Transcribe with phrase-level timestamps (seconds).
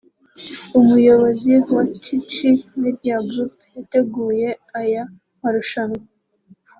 [0.79, 2.49] Umuyobozi wa Chichi
[2.81, 5.03] media Group yateguye aya
[5.41, 6.01] marushanwa